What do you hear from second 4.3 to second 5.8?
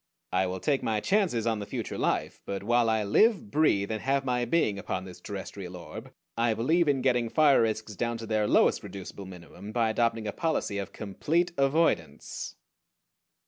being upon this terrestrial